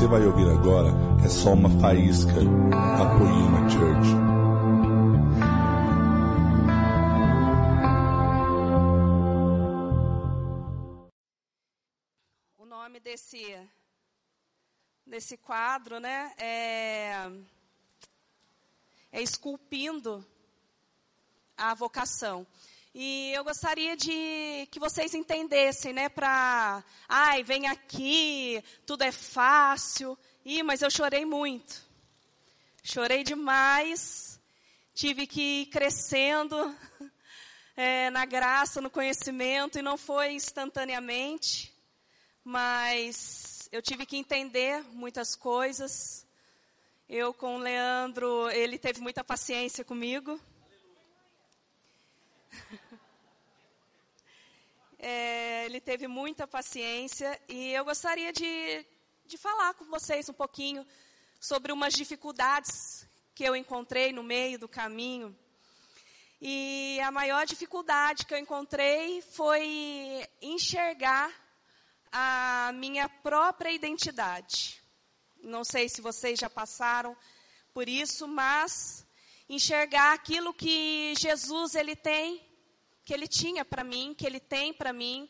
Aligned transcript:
você 0.00 0.06
vai 0.06 0.24
ouvir 0.24 0.48
agora 0.48 0.88
é 1.22 1.28
só 1.28 1.52
uma 1.52 1.68
faísca 1.78 2.32
da 2.32 3.18
Poema 3.18 3.68
Church. 3.68 4.08
O 12.56 12.64
nome 12.64 12.98
desse 13.00 13.60
desse 15.06 15.36
quadro, 15.36 16.00
né, 16.00 16.32
é, 16.38 17.30
é 19.12 19.20
esculpindo 19.20 20.24
a 21.58 21.74
vocação. 21.74 22.46
E 22.92 23.30
eu 23.32 23.44
gostaria 23.44 23.96
de 23.96 24.66
que 24.68 24.80
vocês 24.80 25.14
entendessem, 25.14 25.92
né, 25.92 26.08
para, 26.08 26.82
ai, 27.08 27.44
vem 27.44 27.68
aqui, 27.68 28.60
tudo 28.84 29.04
é 29.04 29.12
fácil. 29.12 30.18
Ih, 30.44 30.64
mas 30.64 30.82
eu 30.82 30.90
chorei 30.90 31.24
muito. 31.24 31.86
Chorei 32.82 33.22
demais. 33.22 34.40
Tive 34.92 35.24
que 35.28 35.62
ir 35.62 35.66
crescendo 35.66 36.76
é, 37.76 38.10
na 38.10 38.24
graça, 38.24 38.80
no 38.80 38.90
conhecimento, 38.90 39.78
e 39.78 39.82
não 39.82 39.96
foi 39.96 40.32
instantaneamente, 40.32 41.72
mas 42.42 43.68
eu 43.70 43.80
tive 43.80 44.04
que 44.04 44.16
entender 44.16 44.82
muitas 44.90 45.36
coisas. 45.36 46.26
Eu 47.08 47.32
com 47.32 47.54
o 47.54 47.60
Leandro, 47.60 48.50
ele 48.50 48.80
teve 48.80 49.00
muita 49.00 49.22
paciência 49.22 49.84
comigo. 49.84 50.40
É, 55.02 55.64
ele 55.64 55.80
teve 55.80 56.06
muita 56.06 56.46
paciência 56.46 57.40
e 57.48 57.72
eu 57.72 57.82
gostaria 57.86 58.30
de, 58.34 58.86
de 59.24 59.38
falar 59.38 59.72
com 59.72 59.86
vocês 59.86 60.28
um 60.28 60.34
pouquinho 60.34 60.86
sobre 61.40 61.72
umas 61.72 61.94
dificuldades 61.94 63.08
que 63.34 63.42
eu 63.42 63.56
encontrei 63.56 64.12
no 64.12 64.22
meio 64.22 64.58
do 64.58 64.68
caminho. 64.68 65.34
E 66.38 67.00
a 67.02 67.10
maior 67.10 67.46
dificuldade 67.46 68.26
que 68.26 68.34
eu 68.34 68.38
encontrei 68.38 69.22
foi 69.22 70.22
enxergar 70.42 71.32
a 72.12 72.70
minha 72.74 73.08
própria 73.08 73.70
identidade. 73.70 74.82
Não 75.42 75.64
sei 75.64 75.88
se 75.88 76.02
vocês 76.02 76.38
já 76.38 76.50
passaram 76.50 77.16
por 77.72 77.88
isso, 77.88 78.28
mas 78.28 79.06
enxergar 79.50 80.14
aquilo 80.14 80.54
que 80.54 81.12
Jesus 81.18 81.74
ele 81.74 81.94
tem 81.94 82.48
que 83.10 83.14
Ele 83.14 83.26
tinha 83.26 83.64
para 83.64 83.82
mim, 83.82 84.14
que 84.14 84.24
Ele 84.24 84.38
tem 84.38 84.72
para 84.72 84.92
mim, 84.92 85.28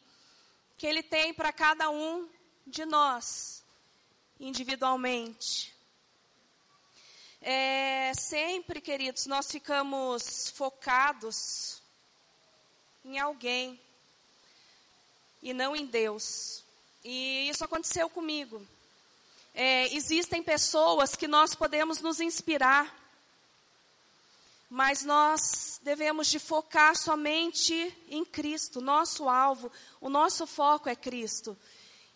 que 0.76 0.86
Ele 0.86 1.02
tem 1.02 1.32
para 1.32 1.50
cada 1.50 1.88
um 1.88 2.28
de 2.66 2.84
nós, 2.84 3.64
individualmente. 4.38 5.74
É, 7.40 8.12
sempre, 8.12 8.82
queridos, 8.82 9.24
nós 9.24 9.50
ficamos 9.50 10.50
focados 10.50 11.80
em 13.02 13.18
alguém 13.18 13.80
e 15.42 15.54
não 15.54 15.74
em 15.74 15.86
Deus. 15.86 16.62
E 17.02 17.48
isso 17.48 17.64
aconteceu 17.64 18.10
comigo. 18.10 18.62
É, 19.54 19.86
existem 19.94 20.42
pessoas 20.42 21.16
que 21.16 21.26
nós 21.26 21.54
podemos 21.54 22.02
nos 22.02 22.20
inspirar 22.20 22.94
mas 24.70 25.02
nós 25.02 25.80
devemos 25.82 26.28
de 26.28 26.38
focar 26.38 26.96
somente 26.96 27.74
em 28.08 28.24
Cristo, 28.24 28.80
nosso 28.80 29.28
alvo, 29.28 29.70
o 30.00 30.08
nosso 30.08 30.46
foco 30.46 30.88
é 30.88 30.94
Cristo. 30.94 31.58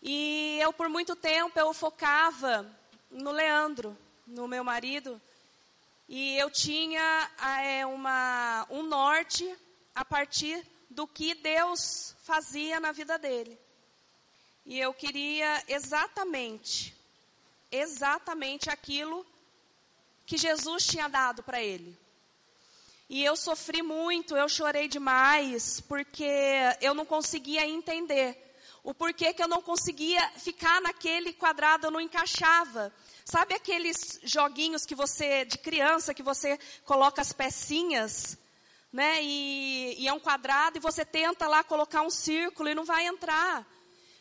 E 0.00 0.56
eu 0.60 0.72
por 0.72 0.88
muito 0.88 1.16
tempo 1.16 1.58
eu 1.58 1.74
focava 1.74 2.64
no 3.10 3.32
Leandro, 3.32 3.98
no 4.24 4.46
meu 4.46 4.62
marido, 4.62 5.20
e 6.08 6.36
eu 6.36 6.48
tinha 6.48 7.28
é, 7.60 7.84
uma, 7.84 8.64
um 8.70 8.84
norte 8.84 9.52
a 9.92 10.04
partir 10.04 10.64
do 10.88 11.08
que 11.08 11.34
Deus 11.34 12.14
fazia 12.22 12.78
na 12.78 12.92
vida 12.92 13.18
dele. 13.18 13.58
E 14.64 14.78
eu 14.78 14.94
queria 14.94 15.60
exatamente, 15.66 16.94
exatamente 17.70 18.70
aquilo 18.70 19.26
que 20.24 20.36
Jesus 20.36 20.86
tinha 20.86 21.08
dado 21.08 21.42
para 21.42 21.60
ele. 21.60 22.03
E 23.08 23.22
eu 23.22 23.36
sofri 23.36 23.82
muito, 23.82 24.36
eu 24.36 24.48
chorei 24.48 24.88
demais, 24.88 25.80
porque 25.80 26.26
eu 26.80 26.94
não 26.94 27.04
conseguia 27.04 27.66
entender 27.66 28.44
o 28.82 28.92
porquê 28.92 29.32
que 29.32 29.42
eu 29.42 29.48
não 29.48 29.62
conseguia 29.62 30.22
ficar 30.36 30.80
naquele 30.80 31.32
quadrado, 31.32 31.86
eu 31.86 31.90
não 31.90 32.00
encaixava. 32.00 32.92
Sabe 33.24 33.54
aqueles 33.54 34.20
joguinhos 34.22 34.84
que 34.84 34.94
você, 34.94 35.44
de 35.46 35.56
criança, 35.56 36.12
que 36.12 36.22
você 36.22 36.58
coloca 36.84 37.22
as 37.22 37.32
pecinhas, 37.32 38.38
né? 38.92 39.22
E, 39.22 39.96
e 39.98 40.06
é 40.06 40.12
um 40.12 40.20
quadrado 40.20 40.76
e 40.76 40.80
você 40.80 41.04
tenta 41.04 41.48
lá 41.48 41.64
colocar 41.64 42.02
um 42.02 42.10
círculo 42.10 42.68
e 42.68 42.74
não 42.74 42.84
vai 42.84 43.06
entrar. 43.06 43.66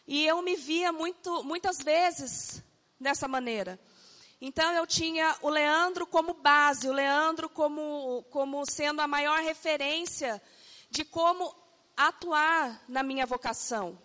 E 0.08 0.26
eu 0.26 0.42
me 0.42 0.56
via 0.56 0.92
muito, 0.92 1.44
muitas 1.44 1.80
vezes 1.80 2.64
dessa 3.00 3.28
maneira. 3.28 3.78
Então 4.46 4.74
eu 4.74 4.86
tinha 4.86 5.38
o 5.42 5.48
Leandro 5.48 6.06
como 6.06 6.34
base, 6.34 6.90
o 6.90 6.92
Leandro 6.92 7.48
como, 7.48 8.26
como 8.30 8.70
sendo 8.70 9.00
a 9.00 9.08
maior 9.08 9.40
referência 9.40 10.42
de 10.90 11.06
como 11.06 11.56
atuar 11.96 12.84
na 12.90 13.02
minha 13.04 13.26
vocação. 13.26 13.98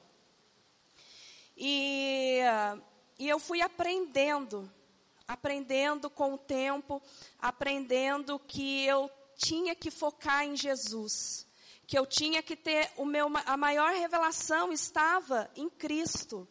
E, 1.56 2.38
e 3.19 3.28
eu 3.28 3.41
fui 3.41 3.60
aprendendo, 3.60 4.72
aprendendo 5.27 6.09
com 6.09 6.34
o 6.34 6.38
tempo, 6.38 7.03
aprendendo 7.37 8.38
que 8.38 8.87
eu 8.87 9.10
tinha 9.37 9.75
que 9.75 9.91
focar 9.91 10.44
em 10.44 10.54
Jesus, 10.54 11.48
que 11.84 11.98
eu 11.98 12.06
tinha 12.06 12.44
que 12.44 12.54
ter 12.54 12.93
o 12.97 13.04
meu, 13.04 13.28
a 13.44 13.56
maior 13.56 13.93
revelação 13.93 14.72
estava 14.72 15.50
em 15.56 15.69
Cristo. 15.69 16.47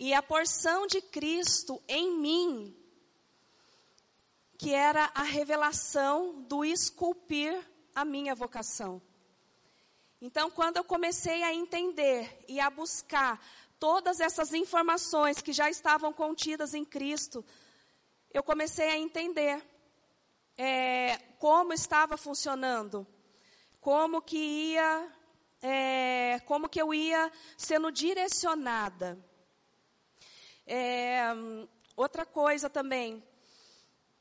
E 0.00 0.14
a 0.14 0.22
porção 0.22 0.86
de 0.86 1.02
Cristo 1.02 1.82
em 1.86 2.16
mim 2.18 2.77
que 4.58 4.74
era 4.74 5.08
a 5.14 5.22
revelação 5.22 6.42
do 6.42 6.64
esculpir 6.64 7.56
a 7.94 8.04
minha 8.04 8.34
vocação. 8.34 9.00
Então, 10.20 10.50
quando 10.50 10.78
eu 10.78 10.84
comecei 10.84 11.44
a 11.44 11.54
entender 11.54 12.44
e 12.48 12.58
a 12.58 12.68
buscar 12.68 13.40
todas 13.78 14.18
essas 14.18 14.52
informações 14.52 15.40
que 15.40 15.52
já 15.52 15.70
estavam 15.70 16.12
contidas 16.12 16.74
em 16.74 16.84
Cristo, 16.84 17.44
eu 18.34 18.42
comecei 18.42 18.88
a 18.88 18.98
entender 18.98 19.64
é, 20.56 21.16
como 21.38 21.72
estava 21.72 22.16
funcionando, 22.16 23.06
como 23.80 24.20
que 24.20 24.72
ia, 24.72 25.08
é, 25.62 26.40
como 26.46 26.68
que 26.68 26.82
eu 26.82 26.92
ia 26.92 27.30
sendo 27.56 27.92
direcionada. 27.92 29.16
É, 30.66 31.28
outra 31.96 32.26
coisa 32.26 32.68
também, 32.68 33.22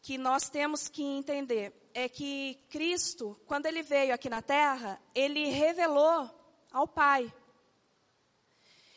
que 0.01 0.17
nós 0.17 0.49
temos 0.49 0.87
que 0.87 1.03
entender 1.03 1.73
é 1.93 2.07
que 2.07 2.63
Cristo, 2.69 3.39
quando 3.47 3.65
ele 3.65 3.81
veio 3.81 4.13
aqui 4.13 4.29
na 4.29 4.41
terra, 4.41 5.01
ele 5.15 5.49
revelou 5.49 6.29
ao 6.71 6.87
Pai. 6.87 7.33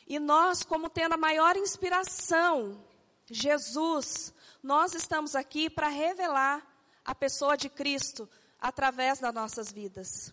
E 0.06 0.19
nós, 0.19 0.62
como 0.62 0.91
tendo 0.91 1.15
a 1.15 1.16
maior 1.16 1.56
inspiração, 1.56 2.84
Jesus, 3.27 4.34
nós 4.62 4.93
estamos 4.94 5.34
aqui 5.34 5.71
para 5.71 5.89
revelar 5.89 6.66
a 7.05 7.15
pessoa 7.15 7.56
de 7.56 7.69
Cristo 7.69 8.28
através 8.60 9.19
das 9.21 9.33
nossas 9.33 9.72
vidas. 9.72 10.33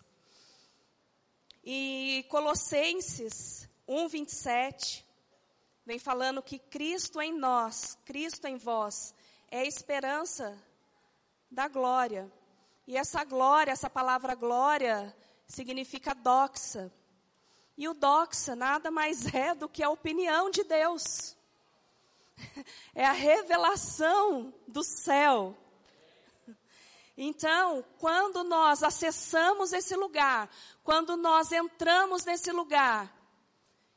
E 1.64 2.26
Colossenses 2.28 3.68
1:27 3.86 5.04
vem 5.86 5.98
falando 5.98 6.42
que 6.42 6.58
Cristo 6.58 7.20
em 7.20 7.32
nós, 7.32 7.96
Cristo 8.04 8.46
em 8.46 8.58
vós, 8.58 9.14
é 9.50 9.60
a 9.60 9.64
esperança 9.64 10.62
da 11.50 11.68
glória. 11.68 12.30
E 12.86 12.96
essa 12.96 13.24
glória, 13.24 13.72
essa 13.72 13.90
palavra 13.90 14.34
glória, 14.34 15.14
significa 15.46 16.14
doxa. 16.14 16.92
E 17.76 17.88
o 17.88 17.94
doxa 17.94 18.56
nada 18.56 18.90
mais 18.90 19.26
é 19.34 19.54
do 19.54 19.68
que 19.68 19.82
a 19.82 19.90
opinião 19.90 20.50
de 20.50 20.64
Deus. 20.64 21.36
É 22.94 23.04
a 23.04 23.12
revelação 23.12 24.52
do 24.66 24.82
céu. 24.82 25.56
Então, 27.16 27.84
quando 27.98 28.44
nós 28.44 28.82
acessamos 28.82 29.72
esse 29.72 29.96
lugar, 29.96 30.48
quando 30.84 31.16
nós 31.16 31.50
entramos 31.50 32.24
nesse 32.24 32.52
lugar, 32.52 33.12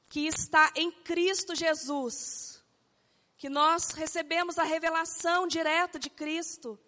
que 0.09 0.27
está 0.27 0.71
em 0.75 0.91
Cristo 0.91 1.55
Jesus, 1.55 2.63
que 3.37 3.47
nós 3.47 3.91
recebemos 3.91 4.57
a 4.57 4.63
revelação 4.63 5.47
direta 5.47 5.97
de 5.97 6.09
Cristo, 6.09 6.79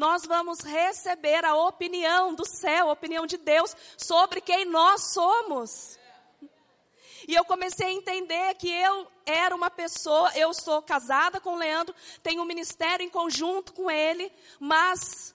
nós 0.00 0.24
vamos 0.24 0.60
receber 0.60 1.44
a 1.44 1.54
opinião 1.54 2.34
do 2.34 2.46
céu, 2.46 2.88
a 2.88 2.92
opinião 2.92 3.26
de 3.26 3.36
Deus 3.36 3.76
sobre 3.98 4.40
quem 4.40 4.64
nós 4.64 5.12
somos. 5.12 5.98
E 7.28 7.34
eu 7.34 7.44
comecei 7.44 7.88
a 7.88 7.92
entender 7.92 8.54
que 8.54 8.70
eu 8.70 9.06
era 9.26 9.54
uma 9.54 9.68
pessoa, 9.68 10.32
eu 10.34 10.54
sou 10.54 10.80
casada 10.80 11.38
com 11.38 11.50
o 11.50 11.58
Leandro, 11.58 11.94
tenho 12.22 12.40
um 12.40 12.46
ministério 12.46 13.04
em 13.04 13.10
conjunto 13.10 13.74
com 13.74 13.90
ele, 13.90 14.32
mas 14.58 15.34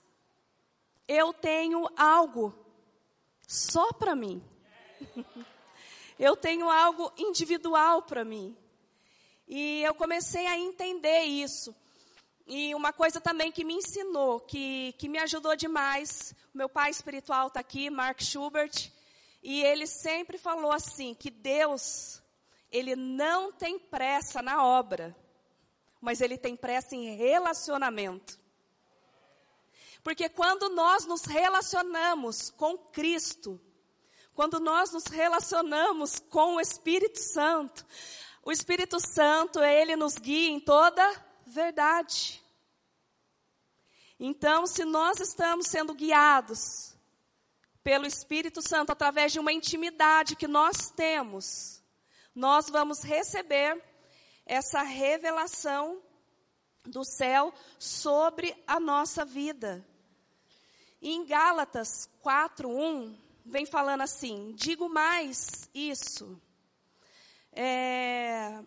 eu 1.06 1.32
tenho 1.32 1.88
algo 1.96 2.52
só 3.46 3.92
para 3.92 4.16
mim. 4.16 4.42
eu 6.18 6.36
tenho 6.36 6.68
algo 6.68 7.12
individual 7.16 8.02
para 8.02 8.24
mim. 8.24 8.56
E 9.46 9.80
eu 9.84 9.94
comecei 9.94 10.44
a 10.48 10.58
entender 10.58 11.20
isso. 11.22 11.72
E 12.46 12.72
uma 12.76 12.92
coisa 12.92 13.20
também 13.20 13.50
que 13.50 13.64
me 13.64 13.74
ensinou, 13.74 14.38
que, 14.38 14.94
que 14.98 15.08
me 15.08 15.18
ajudou 15.18 15.56
demais, 15.56 16.32
meu 16.54 16.68
pai 16.68 16.90
espiritual 16.90 17.48
está 17.48 17.58
aqui, 17.58 17.90
Mark 17.90 18.22
Schubert, 18.22 18.92
e 19.42 19.64
ele 19.64 19.84
sempre 19.84 20.38
falou 20.38 20.70
assim, 20.70 21.12
que 21.12 21.28
Deus, 21.28 22.22
ele 22.70 22.94
não 22.94 23.50
tem 23.50 23.80
pressa 23.80 24.40
na 24.42 24.64
obra, 24.64 25.16
mas 26.00 26.20
ele 26.20 26.38
tem 26.38 26.54
pressa 26.54 26.94
em 26.94 27.16
relacionamento. 27.16 28.38
Porque 30.04 30.28
quando 30.28 30.68
nós 30.68 31.04
nos 31.04 31.24
relacionamos 31.24 32.50
com 32.50 32.78
Cristo, 32.78 33.60
quando 34.34 34.60
nós 34.60 34.92
nos 34.92 35.06
relacionamos 35.06 36.20
com 36.20 36.54
o 36.54 36.60
Espírito 36.60 37.18
Santo, 37.18 37.84
o 38.44 38.52
Espírito 38.52 39.00
Santo, 39.00 39.60
ele 39.64 39.96
nos 39.96 40.14
guia 40.14 40.50
em 40.50 40.60
toda 40.60 41.25
verdade. 41.46 42.42
Então, 44.18 44.66
se 44.66 44.84
nós 44.84 45.20
estamos 45.20 45.66
sendo 45.66 45.94
guiados 45.94 46.94
pelo 47.84 48.06
Espírito 48.06 48.60
Santo 48.60 48.90
através 48.90 49.32
de 49.32 49.38
uma 49.38 49.52
intimidade 49.52 50.34
que 50.34 50.48
nós 50.48 50.90
temos, 50.90 51.82
nós 52.34 52.68
vamos 52.68 53.02
receber 53.02 53.82
essa 54.44 54.82
revelação 54.82 56.02
do 56.84 57.04
céu 57.04 57.52
sobre 57.78 58.56
a 58.66 58.80
nossa 58.80 59.24
vida. 59.24 59.86
Em 61.00 61.24
Gálatas 61.26 62.08
4:1 62.22 63.16
vem 63.44 63.66
falando 63.66 64.00
assim: 64.00 64.52
digo 64.56 64.88
mais 64.88 65.68
isso. 65.74 66.40
É, 67.52 68.62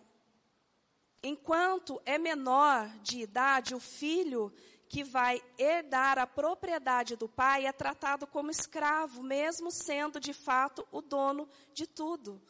Enquanto 1.22 2.00
é 2.06 2.16
menor 2.16 2.88
de 3.02 3.20
idade, 3.20 3.74
o 3.74 3.80
filho 3.80 4.52
que 4.88 5.04
vai 5.04 5.42
herdar 5.58 6.18
a 6.18 6.26
propriedade 6.26 7.14
do 7.14 7.28
pai 7.28 7.66
é 7.66 7.72
tratado 7.72 8.26
como 8.26 8.50
escravo, 8.50 9.22
mesmo 9.22 9.70
sendo 9.70 10.18
de 10.18 10.32
fato 10.32 10.86
o 10.90 11.00
dono 11.00 11.48
de 11.72 11.86
tudo. 11.86 12.42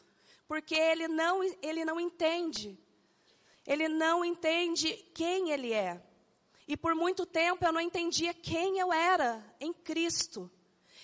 Porque 0.47 0.73
ele 0.73 1.07
não, 1.07 1.43
ele 1.61 1.85
não 1.85 1.99
entende. 1.99 2.79
Ele 3.67 3.87
não 3.87 4.25
entende 4.25 4.91
quem 5.13 5.51
ele 5.51 5.71
é. 5.71 6.01
E 6.67 6.75
por 6.75 6.95
muito 6.95 7.25
tempo 7.25 7.65
eu 7.65 7.71
não 7.71 7.81
entendia 7.81 8.33
quem 8.33 8.79
eu 8.79 8.91
era 8.91 9.43
em 9.59 9.73
Cristo. 9.73 10.49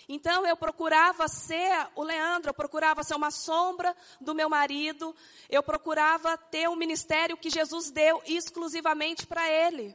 Então 0.10 0.46
eu 0.46 0.56
procurava 0.56 1.28
ser 1.28 1.90
o 1.94 2.02
Leandro, 2.02 2.50
eu 2.50 2.54
procurava 2.54 3.04
ser 3.04 3.16
uma 3.16 3.30
sombra 3.30 3.96
do 4.22 4.34
meu 4.34 4.50
marido, 4.50 5.14
eu 5.50 5.62
procurava 5.62 6.38
ter 6.38 6.70
um 6.70 6.78
ministério 6.78 7.36
que 7.36 7.50
Jesus 7.50 7.92
deu 7.92 8.22
exclusivamente 8.26 9.28
para 9.28 9.50
ele. 9.50 9.94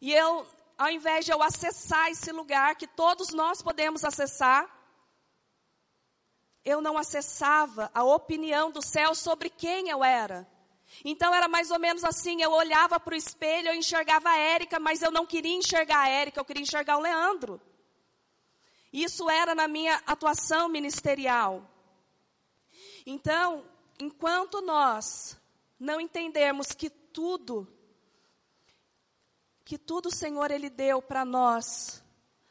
E 0.00 0.12
eu, 0.14 0.46
ao 0.78 0.88
invés 0.88 1.24
de 1.24 1.32
eu 1.32 1.42
acessar 1.42 2.08
esse 2.10 2.30
lugar 2.30 2.76
que 2.76 2.86
todos 2.86 3.30
nós 3.30 3.60
podemos 3.60 4.04
acessar, 4.04 4.70
eu 6.64 6.80
não 6.80 6.96
acessava 6.96 7.90
a 7.92 8.04
opinião 8.04 8.70
do 8.70 8.82
céu 8.82 9.16
sobre 9.16 9.50
quem 9.50 9.88
eu 9.88 10.04
era. 10.04 10.46
Então 11.04 11.34
era 11.34 11.48
mais 11.48 11.72
ou 11.72 11.78
menos 11.80 12.04
assim, 12.04 12.40
eu 12.40 12.52
olhava 12.52 13.00
para 13.00 13.14
o 13.14 13.16
espelho, 13.16 13.68
eu 13.68 13.74
enxergava 13.74 14.28
a 14.28 14.36
Érica, 14.36 14.78
mas 14.78 15.02
eu 15.02 15.10
não 15.10 15.26
queria 15.26 15.56
enxergar 15.56 16.02
a 16.02 16.08
Érica, 16.08 16.38
eu 16.38 16.44
queria 16.44 16.62
enxergar 16.62 16.98
o 16.98 17.00
Leandro. 17.00 17.60
Isso 18.96 19.28
era 19.28 19.54
na 19.54 19.68
minha 19.68 20.02
atuação 20.06 20.70
ministerial. 20.70 21.70
Então, 23.04 23.62
enquanto 24.00 24.62
nós 24.62 25.36
não 25.78 26.00
entendermos 26.00 26.68
que 26.68 26.88
tudo, 26.88 27.68
que 29.66 29.76
tudo 29.76 30.06
o 30.06 30.14
Senhor 30.14 30.50
Ele 30.50 30.70
deu 30.70 31.02
para 31.02 31.26
nós, 31.26 32.02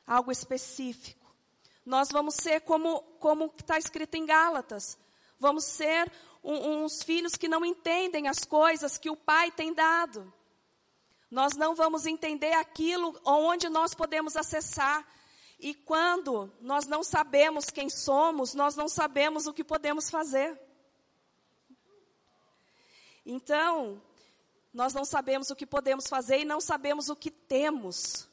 algo 0.05 0.31
específico, 0.31 1.35
nós 1.83 2.09
vamos 2.11 2.35
ser 2.35 2.61
como, 2.61 3.01
como 3.19 3.51
está 3.57 3.79
escrito 3.79 4.13
em 4.13 4.27
Gálatas, 4.27 4.99
vamos 5.39 5.63
ser 5.63 6.11
um, 6.43 6.83
uns 6.83 7.01
filhos 7.01 7.35
que 7.35 7.47
não 7.47 7.65
entendem 7.65 8.27
as 8.27 8.43
coisas 8.45 8.99
que 8.99 9.09
o 9.09 9.15
Pai 9.15 9.49
tem 9.49 9.73
dado. 9.73 10.31
Nós 11.31 11.55
não 11.55 11.73
vamos 11.73 12.05
entender 12.05 12.53
aquilo 12.53 13.19
onde 13.25 13.67
nós 13.67 13.95
podemos 13.95 14.37
acessar. 14.37 15.03
E 15.59 15.73
quando 15.73 16.51
nós 16.59 16.85
não 16.85 17.03
sabemos 17.03 17.69
quem 17.69 17.89
somos, 17.89 18.53
nós 18.53 18.75
não 18.75 18.87
sabemos 18.87 19.47
o 19.47 19.53
que 19.53 19.63
podemos 19.63 20.09
fazer. 20.09 20.59
Então, 23.25 24.01
nós 24.73 24.93
não 24.93 25.05
sabemos 25.05 25.49
o 25.49 25.55
que 25.55 25.65
podemos 25.65 26.07
fazer 26.07 26.39
e 26.39 26.45
não 26.45 26.59
sabemos 26.59 27.09
o 27.09 27.15
que 27.15 27.31
temos. 27.31 28.27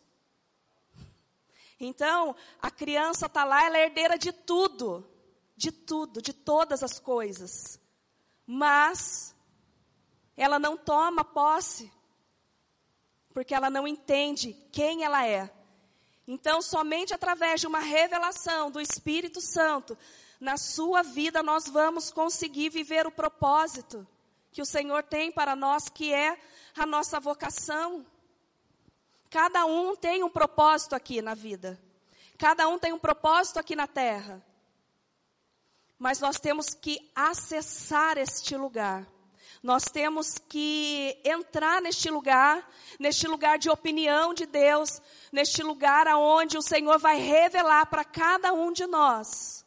Então, 1.78 2.36
a 2.60 2.70
criança 2.70 3.26
está 3.26 3.44
lá, 3.44 3.64
ela 3.64 3.78
é 3.78 3.84
herdeira 3.84 4.18
de 4.18 4.32
tudo, 4.32 5.08
de 5.56 5.72
tudo, 5.72 6.20
de 6.20 6.32
todas 6.32 6.82
as 6.82 6.98
coisas. 6.98 7.80
Mas, 8.46 9.34
ela 10.36 10.58
não 10.58 10.76
toma 10.76 11.24
posse, 11.24 11.90
porque 13.32 13.54
ela 13.54 13.70
não 13.70 13.86
entende 13.86 14.52
quem 14.70 15.04
ela 15.04 15.26
é. 15.26 15.61
Então, 16.26 16.62
somente 16.62 17.12
através 17.12 17.60
de 17.60 17.66
uma 17.66 17.80
revelação 17.80 18.70
do 18.70 18.80
Espírito 18.80 19.40
Santo 19.40 19.96
na 20.40 20.56
sua 20.56 21.02
vida, 21.02 21.42
nós 21.42 21.66
vamos 21.66 22.10
conseguir 22.10 22.68
viver 22.68 23.06
o 23.06 23.10
propósito 23.10 24.06
que 24.52 24.62
o 24.62 24.66
Senhor 24.66 25.02
tem 25.02 25.32
para 25.32 25.56
nós, 25.56 25.88
que 25.88 26.12
é 26.12 26.38
a 26.76 26.86
nossa 26.86 27.18
vocação. 27.18 28.06
Cada 29.30 29.64
um 29.64 29.96
tem 29.96 30.22
um 30.22 30.28
propósito 30.28 30.94
aqui 30.94 31.22
na 31.22 31.34
vida. 31.34 31.80
Cada 32.38 32.68
um 32.68 32.78
tem 32.78 32.92
um 32.92 32.98
propósito 32.98 33.58
aqui 33.58 33.74
na 33.74 33.86
terra. 33.86 34.44
Mas 35.98 36.20
nós 36.20 36.38
temos 36.38 36.74
que 36.74 37.10
acessar 37.14 38.18
este 38.18 38.56
lugar. 38.56 39.06
Nós 39.62 39.84
temos 39.84 40.38
que 40.38 41.16
entrar 41.24 41.80
neste 41.80 42.10
lugar, 42.10 42.68
neste 42.98 43.28
lugar 43.28 43.58
de 43.58 43.70
opinião 43.70 44.34
de 44.34 44.44
Deus, 44.44 45.00
neste 45.30 45.62
lugar 45.62 46.08
aonde 46.08 46.58
o 46.58 46.62
Senhor 46.62 46.98
vai 46.98 47.16
revelar 47.18 47.86
para 47.86 48.04
cada 48.04 48.52
um 48.52 48.72
de 48.72 48.86
nós 48.86 49.64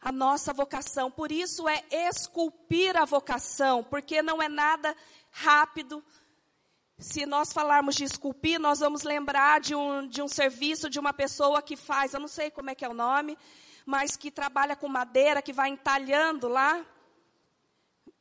a 0.00 0.12
nossa 0.12 0.52
vocação. 0.52 1.10
Por 1.10 1.32
isso 1.32 1.66
é 1.68 1.82
esculpir 1.90 2.96
a 2.96 3.06
vocação, 3.06 3.82
porque 3.84 4.20
não 4.20 4.42
é 4.42 4.48
nada 4.48 4.94
rápido. 5.30 6.04
Se 6.98 7.24
nós 7.24 7.52
falarmos 7.52 7.94
de 7.94 8.04
esculpir, 8.04 8.60
nós 8.60 8.80
vamos 8.80 9.02
lembrar 9.02 9.60
de 9.60 9.74
um, 9.74 10.06
de 10.06 10.20
um 10.20 10.28
serviço 10.28 10.90
de 10.90 10.98
uma 10.98 11.14
pessoa 11.14 11.62
que 11.62 11.76
faz, 11.76 12.12
eu 12.12 12.20
não 12.20 12.28
sei 12.28 12.50
como 12.50 12.68
é 12.68 12.74
que 12.74 12.84
é 12.84 12.88
o 12.88 12.94
nome, 12.94 13.38
mas 13.86 14.14
que 14.14 14.30
trabalha 14.30 14.76
com 14.76 14.88
madeira, 14.88 15.40
que 15.40 15.54
vai 15.54 15.70
entalhando 15.70 16.48
lá 16.48 16.84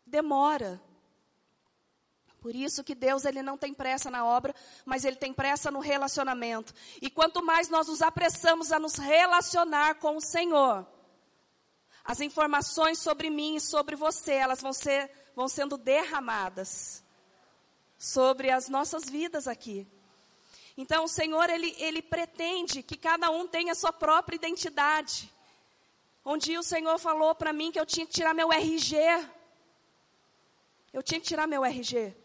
demora. 0.09 0.81
Por 2.41 2.55
isso 2.55 2.83
que 2.83 2.95
Deus 2.95 3.25
ele 3.25 3.41
não 3.41 3.57
tem 3.57 3.73
pressa 3.73 4.09
na 4.09 4.25
obra, 4.25 4.55
mas 4.85 5.03
ele 5.03 5.17
tem 5.17 5.33
pressa 5.33 5.69
no 5.69 5.79
relacionamento. 5.79 6.73
E 7.01 7.09
quanto 7.09 7.43
mais 7.43 7.67
nós 7.69 7.87
nos 7.87 8.01
apressamos 8.01 8.71
a 8.71 8.79
nos 8.79 8.95
relacionar 8.95 9.95
com 9.95 10.15
o 10.15 10.21
Senhor, 10.21 10.87
as 12.03 12.21
informações 12.21 12.99
sobre 12.99 13.29
mim 13.29 13.57
e 13.57 13.61
sobre 13.61 13.95
você, 13.95 14.33
elas 14.33 14.61
vão 14.61 14.73
ser 14.73 15.11
vão 15.35 15.47
sendo 15.47 15.77
derramadas 15.77 17.03
sobre 17.97 18.49
as 18.49 18.67
nossas 18.67 19.09
vidas 19.09 19.47
aqui. 19.47 19.87
Então, 20.75 21.03
o 21.03 21.09
Senhor 21.09 21.49
ele 21.49 21.75
ele 21.77 22.01
pretende 22.01 22.81
que 22.81 22.97
cada 22.97 23.29
um 23.29 23.47
tenha 23.47 23.75
sua 23.75 23.91
própria 23.91 24.37
identidade. 24.37 25.29
Um 26.25 26.37
dia 26.37 26.59
o 26.59 26.63
Senhor 26.63 26.97
falou 26.97 27.35
para 27.35 27.51
mim 27.51 27.71
que 27.71 27.79
eu 27.79 27.85
tinha 27.85 28.05
que 28.05 28.13
tirar 28.13 28.33
meu 28.33 28.51
RG 28.51 28.95
eu 30.93 31.03
tinha 31.03 31.19
que 31.19 31.27
tirar 31.27 31.47
meu 31.47 31.63
RG. 31.63 32.15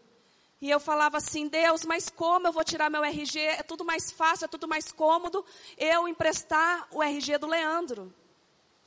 E 0.61 0.69
eu 0.69 0.79
falava 0.79 1.17
assim, 1.17 1.47
Deus, 1.47 1.83
mas 1.83 2.09
como 2.09 2.47
eu 2.47 2.51
vou 2.51 2.63
tirar 2.63 2.89
meu 2.89 3.03
RG? 3.03 3.39
É 3.39 3.63
tudo 3.63 3.85
mais 3.85 4.11
fácil, 4.11 4.45
é 4.45 4.47
tudo 4.47 4.67
mais 4.67 4.91
cômodo 4.91 5.45
eu 5.77 6.07
emprestar 6.07 6.87
o 6.91 7.03
RG 7.03 7.37
do 7.37 7.47
Leandro. 7.47 8.13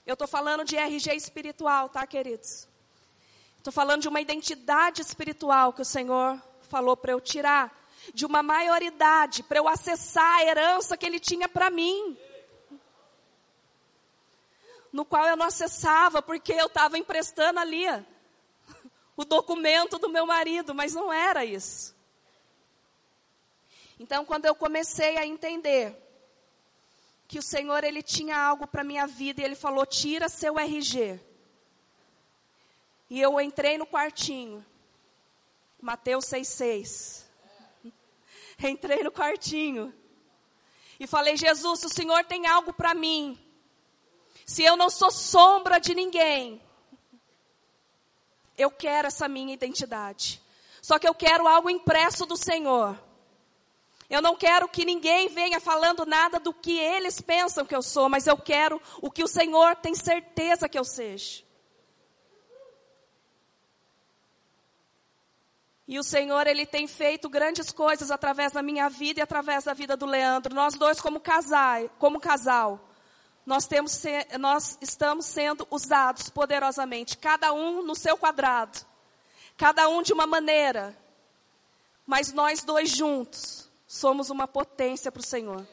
Eu 0.06 0.14
estou 0.14 0.26
falando 0.26 0.64
de 0.64 0.76
RG 0.76 1.14
espiritual, 1.14 1.88
tá, 1.88 2.06
queridos? 2.06 2.66
Estou 3.58 3.72
falando 3.72 4.02
de 4.02 4.08
uma 4.08 4.20
identidade 4.20 5.02
espiritual 5.02 5.72
que 5.72 5.82
o 5.82 5.84
Senhor 5.84 6.42
falou 6.62 6.96
para 6.96 7.12
eu 7.12 7.20
tirar. 7.20 7.76
De 8.14 8.24
uma 8.24 8.42
maioridade, 8.42 9.42
para 9.42 9.58
eu 9.58 9.68
acessar 9.68 10.36
a 10.36 10.44
herança 10.44 10.96
que 10.96 11.04
Ele 11.04 11.20
tinha 11.20 11.48
para 11.48 11.68
mim. 11.68 12.16
no 14.90 15.04
qual 15.04 15.26
eu 15.26 15.36
não 15.36 15.46
acessava, 15.46 16.22
porque 16.22 16.52
eu 16.52 16.66
estava 16.66 16.96
emprestando 16.96 17.60
ali 17.60 17.84
o 19.18 19.24
documento 19.24 19.98
do 19.98 20.08
meu 20.08 20.24
marido, 20.24 20.72
mas 20.72 20.94
não 20.94 21.12
era 21.12 21.44
isso. 21.44 21.92
Então, 23.98 24.24
quando 24.24 24.44
eu 24.44 24.54
comecei 24.54 25.18
a 25.18 25.26
entender 25.26 25.92
que 27.26 27.36
o 27.36 27.42
Senhor 27.42 27.82
ele 27.82 28.00
tinha 28.00 28.38
algo 28.38 28.64
para 28.64 28.84
minha 28.84 29.08
vida 29.08 29.40
e 29.40 29.44
ele 29.44 29.56
falou: 29.56 29.84
"Tira 29.84 30.28
seu 30.28 30.56
RG". 30.56 31.18
E 33.10 33.20
eu 33.20 33.40
entrei 33.40 33.76
no 33.76 33.84
quartinho. 33.84 34.64
Mateus 35.82 36.26
6:6. 36.26 37.24
Entrei 38.62 39.02
no 39.02 39.10
quartinho. 39.10 39.92
E 41.00 41.08
falei: 41.08 41.36
"Jesus, 41.36 41.82
o 41.82 41.88
Senhor 41.88 42.24
tem 42.24 42.46
algo 42.46 42.72
para 42.72 42.94
mim, 42.94 43.36
se 44.46 44.62
eu 44.62 44.76
não 44.76 44.88
sou 44.88 45.10
sombra 45.10 45.80
de 45.80 45.92
ninguém, 45.92 46.62
eu 48.58 48.70
quero 48.70 49.06
essa 49.06 49.28
minha 49.28 49.54
identidade. 49.54 50.42
Só 50.82 50.98
que 50.98 51.08
eu 51.08 51.14
quero 51.14 51.46
algo 51.46 51.70
impresso 51.70 52.26
do 52.26 52.36
Senhor. 52.36 52.98
Eu 54.10 54.20
não 54.20 54.34
quero 54.36 54.68
que 54.68 54.84
ninguém 54.84 55.28
venha 55.28 55.60
falando 55.60 56.04
nada 56.04 56.40
do 56.40 56.52
que 56.52 56.78
eles 56.78 57.20
pensam 57.20 57.64
que 57.64 57.76
eu 57.76 57.82
sou, 57.82 58.08
mas 58.08 58.26
eu 58.26 58.36
quero 58.36 58.80
o 59.02 59.10
que 59.10 59.22
o 59.22 59.28
Senhor 59.28 59.76
tem 59.76 59.94
certeza 59.94 60.68
que 60.68 60.78
eu 60.78 60.84
seja. 60.84 61.46
E 65.86 65.98
o 65.98 66.02
Senhor, 66.02 66.46
Ele 66.46 66.66
tem 66.66 66.86
feito 66.86 67.30
grandes 67.30 67.70
coisas 67.70 68.10
através 68.10 68.52
da 68.52 68.62
minha 68.62 68.90
vida 68.90 69.20
e 69.20 69.22
através 69.22 69.64
da 69.64 69.72
vida 69.72 69.96
do 69.96 70.04
Leandro. 70.04 70.54
Nós 70.54 70.74
dois, 70.74 71.00
como 71.00 71.20
casal, 71.20 71.88
como 71.98 72.20
casal 72.20 72.87
nós, 73.48 73.66
temos, 73.66 74.02
nós 74.38 74.76
estamos 74.78 75.24
sendo 75.24 75.66
usados 75.70 76.28
poderosamente, 76.28 77.16
cada 77.16 77.50
um 77.50 77.82
no 77.82 77.94
seu 77.94 78.14
quadrado, 78.14 78.78
cada 79.56 79.88
um 79.88 80.02
de 80.02 80.12
uma 80.12 80.26
maneira, 80.26 80.94
mas 82.04 82.30
nós 82.30 82.62
dois 82.62 82.90
juntos 82.90 83.66
somos 83.86 84.28
uma 84.28 84.46
potência 84.46 85.10
para 85.10 85.20
o 85.20 85.24
Senhor. 85.24 85.66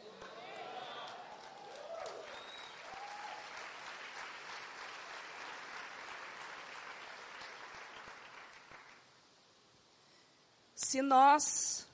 Se 10.73 11.01
nós 11.01 11.85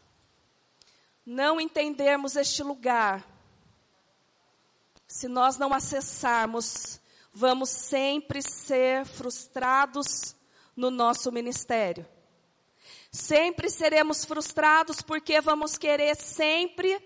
não 1.25 1.59
entendermos 1.59 2.35
este 2.35 2.61
lugar, 2.61 3.30
se 5.11 5.27
nós 5.27 5.57
não 5.57 5.73
acessarmos, 5.73 7.01
vamos 7.33 7.69
sempre 7.69 8.41
ser 8.41 9.05
frustrados 9.05 10.33
no 10.73 10.89
nosso 10.89 11.29
ministério. 11.33 12.07
Sempre 13.11 13.69
seremos 13.69 14.23
frustrados 14.23 15.01
porque 15.01 15.41
vamos 15.41 15.77
querer 15.77 16.15
sempre 16.15 16.97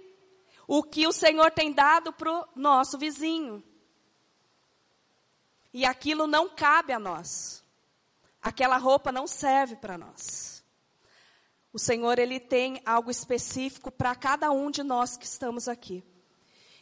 o 0.68 0.84
que 0.84 1.08
o 1.08 1.12
Senhor 1.12 1.50
tem 1.50 1.74
dado 1.74 2.14
para 2.14 2.32
o 2.32 2.48
nosso 2.56 2.96
vizinho. 2.96 3.64
E 5.74 5.84
aquilo 5.84 6.28
não 6.28 6.48
cabe 6.48 6.94
a 6.94 7.00
nós. 7.00 7.64
Aquela 8.40 8.78
roupa 8.78 9.12
não 9.12 9.26
serve 9.26 9.78
para 9.78 9.98
nós. 9.98 10.64
O 11.74 11.80
Senhor, 11.80 12.20
Ele 12.20 12.40
tem 12.40 12.80
algo 12.86 13.10
específico 13.10 13.90
para 13.90 14.16
cada 14.16 14.52
um 14.52 14.70
de 14.70 14.84
nós 14.84 15.18
que 15.18 15.26
estamos 15.26 15.68
aqui. 15.68 16.04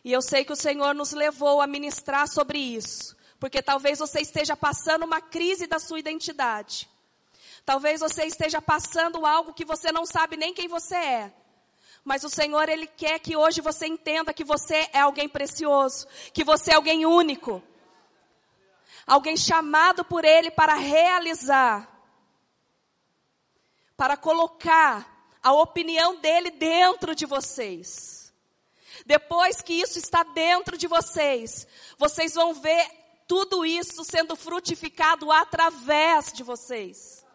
E 0.03 0.11
eu 0.11 0.21
sei 0.21 0.43
que 0.43 0.51
o 0.51 0.55
Senhor 0.55 0.93
nos 0.93 1.13
levou 1.13 1.61
a 1.61 1.67
ministrar 1.67 2.27
sobre 2.27 2.59
isso, 2.59 3.15
porque 3.39 3.61
talvez 3.61 3.99
você 3.99 4.19
esteja 4.19 4.55
passando 4.55 5.03
uma 5.05 5.21
crise 5.21 5.65
da 5.65 5.79
sua 5.79 5.99
identidade. 5.99 6.89
Talvez 7.65 8.01
você 8.01 8.25
esteja 8.25 8.61
passando 8.61 9.25
algo 9.25 9.53
que 9.53 9.63
você 9.63 9.91
não 9.91 10.05
sabe 10.05 10.35
nem 10.35 10.53
quem 10.53 10.67
você 10.67 10.95
é. 10.95 11.33
Mas 12.03 12.25
o 12.25 12.29
Senhor, 12.29 12.67
Ele 12.67 12.85
quer 12.85 13.19
que 13.19 13.37
hoje 13.37 13.61
você 13.61 13.87
entenda 13.87 14.33
que 14.33 14.43
você 14.43 14.89
é 14.91 14.99
alguém 14.99 15.29
precioso, 15.29 16.05
que 16.33 16.43
você 16.43 16.71
é 16.71 16.75
alguém 16.75 17.05
único. 17.05 17.63
Alguém 19.07 19.37
chamado 19.37 20.03
por 20.03 20.25
Ele 20.25 20.51
para 20.51 20.75
realizar, 20.75 21.89
para 23.95 24.17
colocar 24.17 25.27
a 25.41 25.53
opinião 25.53 26.17
dEle 26.17 26.51
dentro 26.51 27.15
de 27.15 27.25
vocês. 27.25 28.22
Depois 29.05 29.61
que 29.61 29.73
isso 29.73 29.97
está 29.97 30.23
dentro 30.23 30.77
de 30.77 30.87
vocês, 30.87 31.67
vocês 31.97 32.33
vão 32.33 32.53
ver 32.53 32.89
tudo 33.27 33.65
isso 33.65 34.03
sendo 34.03 34.35
frutificado 34.35 35.31
através 35.31 36.31
de 36.31 36.43
vocês. 36.43 37.25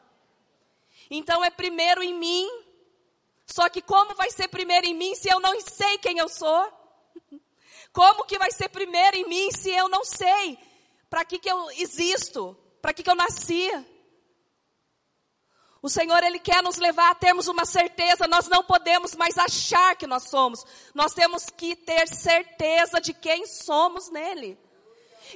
Então 1.10 1.44
é 1.44 1.50
primeiro 1.50 2.02
em 2.02 2.14
mim. 2.14 2.48
Só 3.46 3.68
que 3.68 3.80
como 3.80 4.14
vai 4.14 4.30
ser 4.30 4.48
primeiro 4.48 4.86
em 4.86 4.94
mim 4.94 5.14
se 5.14 5.28
eu 5.28 5.40
não 5.40 5.60
sei 5.60 5.98
quem 5.98 6.18
eu 6.18 6.28
sou? 6.28 6.72
Como 7.90 8.26
que 8.26 8.38
vai 8.38 8.52
ser 8.52 8.68
primeiro 8.68 9.16
em 9.16 9.26
mim 9.26 9.50
se 9.50 9.70
eu 9.70 9.88
não 9.88 10.04
sei 10.04 10.58
para 11.08 11.24
que, 11.24 11.38
que 11.38 11.50
eu 11.50 11.70
existo? 11.70 12.56
Para 12.82 12.92
que, 12.92 13.02
que 13.02 13.10
eu 13.10 13.16
nasci? 13.16 13.70
O 15.80 15.88
Senhor, 15.88 16.22
Ele 16.24 16.40
quer 16.40 16.62
nos 16.62 16.76
levar 16.76 17.10
a 17.10 17.14
termos 17.14 17.46
uma 17.46 17.64
certeza, 17.64 18.26
nós 18.26 18.48
não 18.48 18.64
podemos 18.64 19.14
mais 19.14 19.38
achar 19.38 19.94
que 19.94 20.06
nós 20.06 20.24
somos, 20.24 20.64
nós 20.92 21.14
temos 21.14 21.46
que 21.50 21.76
ter 21.76 22.08
certeza 22.08 23.00
de 23.00 23.14
quem 23.14 23.46
somos 23.46 24.10
nele. 24.10 24.58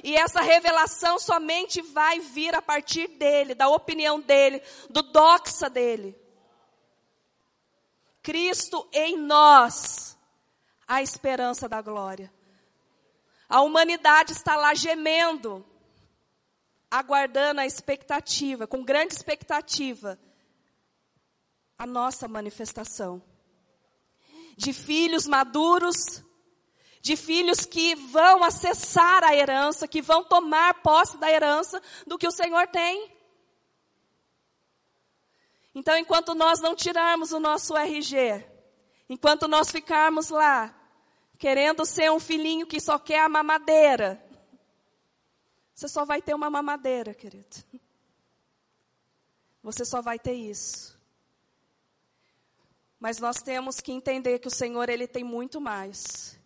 E 0.03 0.17
essa 0.17 0.41
revelação 0.41 1.17
somente 1.17 1.81
vai 1.81 2.19
vir 2.19 2.55
a 2.55 2.61
partir 2.61 3.07
dele, 3.07 3.55
da 3.55 3.69
opinião 3.69 4.19
dele, 4.19 4.61
do 4.89 5.01
doxa 5.01 5.69
dele. 5.69 6.17
Cristo 8.21 8.87
em 8.91 9.17
nós, 9.17 10.17
a 10.85 11.01
esperança 11.01 11.69
da 11.69 11.81
glória. 11.81 12.33
A 13.47 13.61
humanidade 13.61 14.33
está 14.33 14.55
lá 14.55 14.73
gemendo, 14.73 15.65
aguardando 16.89 17.61
a 17.61 17.65
expectativa, 17.65 18.65
com 18.67 18.83
grande 18.83 19.13
expectativa 19.13 20.19
a 21.83 21.85
nossa 21.85 22.29
manifestação. 22.29 23.21
De 24.55 24.71
filhos 24.71 25.27
maduros, 25.27 26.23
de 27.01 27.17
filhos 27.17 27.65
que 27.65 27.93
vão 27.95 28.43
acessar 28.43 29.23
a 29.23 29.35
herança, 29.35 29.87
que 29.87 30.01
vão 30.01 30.23
tomar 30.23 30.81
posse 30.81 31.17
da 31.17 31.29
herança 31.29 31.81
do 32.07 32.17
que 32.17 32.27
o 32.27 32.31
Senhor 32.31 32.67
tem. 32.67 33.11
Então, 35.75 35.97
enquanto 35.97 36.33
nós 36.33 36.61
não 36.61 36.73
tirarmos 36.73 37.33
o 37.33 37.39
nosso 37.39 37.75
RG, 37.75 38.45
enquanto 39.09 39.47
nós 39.47 39.69
ficarmos 39.69 40.29
lá, 40.29 40.73
querendo 41.37 41.85
ser 41.85 42.09
um 42.11 42.19
filhinho 42.19 42.65
que 42.65 42.79
só 42.79 42.97
quer 42.97 43.19
a 43.19 43.29
mamadeira, 43.29 44.23
você 45.75 45.89
só 45.89 46.05
vai 46.05 46.21
ter 46.21 46.33
uma 46.33 46.49
mamadeira, 46.49 47.13
querido. 47.13 47.57
Você 49.61 49.83
só 49.83 50.01
vai 50.01 50.19
ter 50.19 50.33
isso. 50.33 50.92
Mas 53.03 53.19
nós 53.19 53.41
temos 53.41 53.81
que 53.81 53.91
entender 53.91 54.39
que 54.39 54.47
o 54.47 54.49
Senhor 54.49 54.87
ele 54.87 55.05
tem 55.05 55.25
muito 55.25 55.59
mais. 55.59 56.39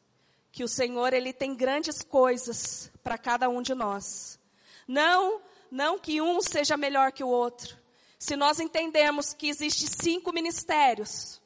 Que 0.52 0.64
o 0.64 0.68
Senhor 0.68 1.14
ele 1.14 1.32
tem 1.32 1.54
grandes 1.54 2.02
coisas 2.02 2.92
para 3.04 3.16
cada 3.16 3.48
um 3.48 3.62
de 3.62 3.76
nós. 3.76 4.40
Não, 4.88 5.40
não 5.70 6.00
que 6.00 6.20
um 6.20 6.42
seja 6.42 6.76
melhor 6.76 7.12
que 7.12 7.24
o 7.24 7.28
outro. 7.28 7.78
Se 8.18 8.36
nós 8.36 8.60
entendermos 8.60 9.34
que 9.34 9.50
existe 9.50 9.86
cinco 10.02 10.34
ministérios, 10.34 11.40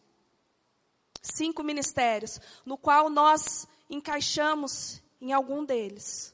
cinco 1.21 1.61
ministérios, 1.61 2.39
no 2.65 2.77
qual 2.77 3.09
nós 3.09 3.67
encaixamos 3.89 5.03
em 5.19 5.33
algum 5.33 5.65
deles, 5.65 6.33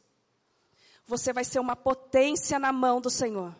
você 1.03 1.33
vai 1.33 1.43
ser 1.43 1.57
uma 1.57 1.75
potência 1.75 2.59
na 2.59 2.71
mão 2.71 3.01
do 3.01 3.09
Senhor 3.09 3.55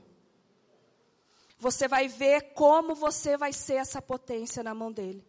você 1.58 1.88
vai 1.88 2.08
ver 2.08 2.54
como 2.54 2.94
você 2.94 3.36
vai 3.36 3.52
ser 3.52 3.76
essa 3.76 4.02
potência 4.02 4.64
na 4.64 4.74
mão 4.74 4.92
dele. 4.92 5.26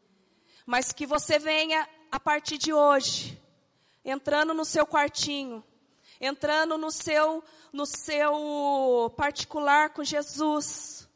Mas 0.67 0.93
que 0.93 1.07
você 1.07 1.39
venha 1.39 1.89
a 2.11 2.21
partir 2.21 2.59
de 2.59 2.73
hoje, 2.73 3.41
entrando 4.05 4.53
no 4.53 4.65
seu 4.65 4.87
quartinho, 4.87 5.65
entrando 6.21 6.77
no 6.77 6.91
seu 6.91 7.43
no 7.73 7.85
seu 7.85 9.13
particular 9.17 9.91
com 9.91 10.03
Jesus 10.03 11.07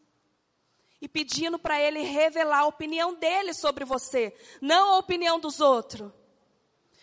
e 1.00 1.08
pedindo 1.08 1.58
para 1.58 1.80
ele 1.80 2.00
revelar 2.00 2.60
a 2.60 2.66
opinião 2.66 3.14
dele 3.14 3.52
sobre 3.54 3.84
você, 3.84 4.34
não 4.60 4.94
a 4.94 4.98
opinião 4.98 5.40
dos 5.40 5.60
outros. 5.60 6.12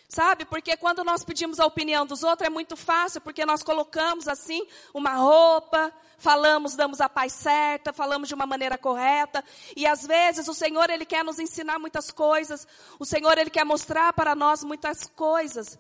Sabe? 0.10 0.44
Porque 0.44 0.76
quando 0.76 1.04
nós 1.04 1.24
pedimos 1.24 1.60
a 1.60 1.68
opinião 1.68 2.04
dos 2.04 2.24
outros 2.24 2.48
é 2.48 2.50
muito 2.50 2.76
fácil, 2.76 3.22
porque 3.22 3.46
nós 3.46 3.62
colocamos 3.62 4.28
assim 4.28 4.66
uma 4.92 5.14
roupa, 5.14 5.94
falamos, 6.18 6.76
damos 6.76 7.00
a 7.00 7.08
paz 7.08 7.32
certa, 7.32 7.94
falamos 7.94 8.28
de 8.28 8.34
uma 8.34 8.48
maneira 8.48 8.76
correta, 8.76 9.46
e 9.76 9.86
às 9.86 10.08
vezes 10.08 10.48
o 10.48 10.54
Senhor 10.56 10.90
ele 10.90 11.06
quer 11.06 11.24
nos 11.24 11.38
ensinar 11.38 11.78
muitas 11.78 12.10
coisas, 12.10 12.68
o 12.98 13.06
Senhor 13.06 13.38
ele 13.38 13.52
quer 13.52 13.64
mostrar 13.64 14.12
para 14.12 14.34
nós 14.34 14.64
muitas 14.64 15.06
coisas 15.06 15.78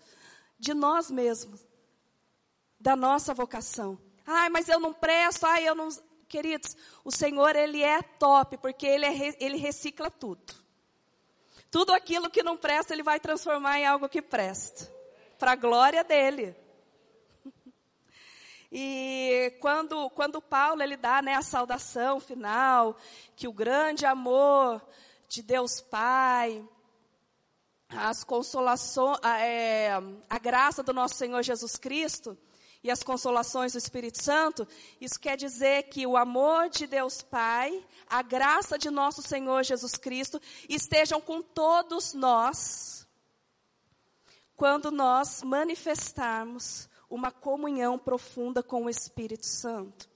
de 0.59 0.75
nós 0.75 1.09
mesmos. 1.09 1.67
da 2.79 2.95
nossa 2.95 3.33
vocação. 3.33 4.00
Ai, 4.25 4.48
mas 4.50 4.69
eu 4.69 4.79
não 4.79 4.93
presto, 4.93 5.45
ai, 5.45 5.67
eu 5.67 5.75
não. 5.75 5.89
Queridos, 6.27 6.77
o 7.03 7.12
Senhor, 7.12 7.55
Ele 7.55 7.81
é 7.83 8.01
top, 8.01 8.57
porque 8.57 8.86
Ele, 8.86 9.05
é, 9.05 9.36
ele 9.39 9.57
recicla 9.57 10.09
tudo. 10.12 10.53
Tudo 11.71 11.93
aquilo 11.93 12.29
que 12.29 12.43
não 12.43 12.57
presta, 12.57 12.93
Ele 12.93 13.03
vai 13.03 13.19
transformar 13.19 13.79
em 13.79 13.85
algo 13.85 14.09
que 14.09 14.21
presta. 14.21 14.91
Para 15.38 15.51
a 15.51 15.55
glória 15.55 16.03
dEle. 16.03 16.55
E 18.71 19.57
quando, 19.59 20.11
quando 20.11 20.39
Paulo 20.39 20.83
ele 20.83 20.95
dá 20.95 21.23
né, 21.23 21.33
a 21.33 21.41
saudação 21.41 22.19
final, 22.19 22.95
que 23.35 23.47
o 23.47 23.51
grande 23.51 24.05
amor 24.05 24.79
de 25.27 25.41
Deus 25.41 25.81
Pai, 25.81 26.63
as 27.89 28.23
consolações, 28.23 29.17
a, 29.23 29.39
é, 29.39 29.93
a 30.29 30.38
graça 30.38 30.83
do 30.83 30.93
nosso 30.93 31.15
Senhor 31.15 31.41
Jesus 31.41 31.77
Cristo 31.77 32.38
e 32.83 32.89
as 32.89 33.03
consolações 33.03 33.74
do 33.74 33.77
Espírito 33.77 34.24
Santo, 34.24 34.67
isso 35.01 35.19
quer 35.19 35.36
dizer 35.36 35.83
que 35.83 36.07
o 36.07 36.15
amor 36.15 36.69
de 36.69 36.88
Deus 36.88 37.21
Pai, 37.21 37.86
a 38.07 38.21
graça 38.21 38.77
de 38.77 38.89
nosso 38.89 39.21
Senhor 39.21 39.63
Jesus 39.63 39.95
Cristo 39.95 40.41
estejam 40.67 41.19
com 41.19 41.41
todos 41.41 42.13
nós, 42.13 43.05
quando 44.55 44.91
nós 44.91 45.43
manifestarmos 45.43 46.89
uma 47.09 47.31
comunhão 47.31 47.98
profunda 47.98 48.62
com 48.63 48.86
o 48.86 48.89
Espírito 48.89 49.45
Santo. 49.45 50.09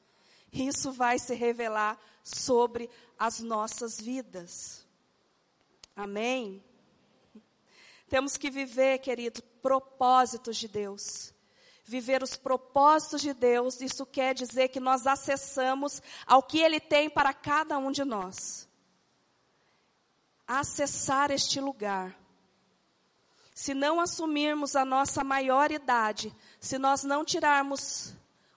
Isso 0.51 0.91
vai 0.91 1.17
se 1.17 1.33
revelar 1.33 1.99
sobre 2.23 2.89
as 3.17 3.39
nossas 3.39 3.99
vidas. 3.99 4.87
Amém? 5.95 6.63
Temos 8.07 8.37
que 8.37 8.49
viver, 8.49 8.99
querido, 8.99 9.41
propósitos 9.61 10.57
de 10.57 10.67
Deus. 10.67 11.33
Viver 11.83 12.23
os 12.23 12.35
propósitos 12.35 13.21
de 13.21 13.33
Deus, 13.33 13.81
isso 13.81 14.05
quer 14.05 14.33
dizer 14.33 14.69
que 14.69 14.79
nós 14.79 15.05
acessamos 15.05 16.01
ao 16.25 16.41
que 16.41 16.59
Ele 16.59 16.79
tem 16.79 17.09
para 17.09 17.33
cada 17.33 17.77
um 17.77 17.91
de 17.91 18.03
nós. 18.05 18.69
Acessar 20.47 21.29
este 21.31 21.59
lugar. 21.59 22.17
Se 23.53 23.73
não 23.73 23.99
assumirmos 23.99 24.75
a 24.75 24.85
nossa 24.85 25.23
maioridade, 25.23 26.33
se 26.59 26.77
nós 26.77 27.03
não 27.03 27.23
tirarmos 27.23 28.13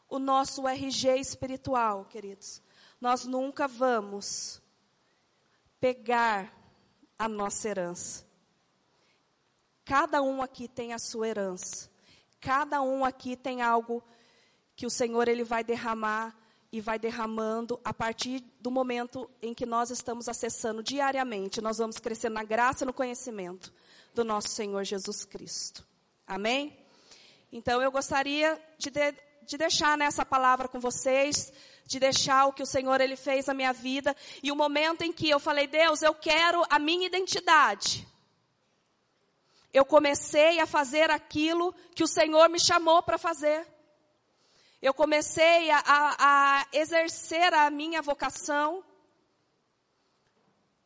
o 0.08 0.18
nosso 0.18 0.66
RG 0.66 1.18
espiritual, 1.18 2.04
queridos, 2.04 2.62
nós 3.00 3.24
nunca 3.24 3.66
vamos 3.68 4.62
pegar 5.80 6.52
a 7.18 7.28
nossa 7.28 7.68
herança. 7.68 8.24
Cada 9.84 10.22
um 10.22 10.42
aqui 10.42 10.66
tem 10.66 10.92
a 10.92 10.98
sua 10.98 11.28
herança. 11.28 11.90
Cada 12.46 12.80
um 12.80 13.04
aqui 13.04 13.34
tem 13.34 13.60
algo 13.60 14.00
que 14.76 14.86
o 14.86 14.90
Senhor 14.90 15.26
ele 15.26 15.42
vai 15.42 15.64
derramar 15.64 16.32
e 16.70 16.80
vai 16.80 16.96
derramando 16.96 17.80
a 17.84 17.92
partir 17.92 18.38
do 18.60 18.70
momento 18.70 19.28
em 19.42 19.52
que 19.52 19.66
nós 19.66 19.90
estamos 19.90 20.28
acessando 20.28 20.80
diariamente. 20.80 21.60
Nós 21.60 21.78
vamos 21.78 21.98
crescer 21.98 22.28
na 22.28 22.44
graça 22.44 22.84
e 22.84 22.86
no 22.86 22.92
conhecimento 22.92 23.74
do 24.14 24.24
nosso 24.24 24.46
Senhor 24.50 24.84
Jesus 24.84 25.24
Cristo. 25.24 25.84
Amém? 26.24 26.78
Então 27.50 27.82
eu 27.82 27.90
gostaria 27.90 28.62
de, 28.78 28.90
de, 28.90 29.14
de 29.44 29.58
deixar 29.58 29.98
nessa 29.98 30.24
palavra 30.24 30.68
com 30.68 30.78
vocês, 30.78 31.52
de 31.84 31.98
deixar 31.98 32.46
o 32.46 32.52
que 32.52 32.62
o 32.62 32.66
Senhor 32.66 33.00
ele 33.00 33.16
fez 33.16 33.46
na 33.46 33.54
minha 33.54 33.72
vida 33.72 34.14
e 34.40 34.52
o 34.52 34.56
momento 34.56 35.02
em 35.02 35.12
que 35.12 35.28
eu 35.28 35.40
falei, 35.40 35.66
Deus, 35.66 36.00
eu 36.00 36.14
quero 36.14 36.62
a 36.70 36.78
minha 36.78 37.08
identidade. 37.08 38.06
Eu 39.72 39.84
comecei 39.84 40.58
a 40.60 40.66
fazer 40.66 41.10
aquilo 41.10 41.74
que 41.94 42.02
o 42.02 42.08
Senhor 42.08 42.48
me 42.48 42.58
chamou 42.58 43.02
para 43.02 43.18
fazer. 43.18 43.66
Eu 44.80 44.94
comecei 44.94 45.70
a, 45.70 45.78
a, 45.78 46.16
a 46.18 46.66
exercer 46.72 47.52
a 47.54 47.70
minha 47.70 48.00
vocação 48.02 48.84